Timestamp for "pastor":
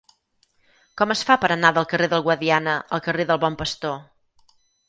3.63-3.99